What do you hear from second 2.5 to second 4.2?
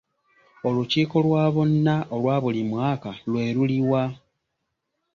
mwaka lwe luliwa?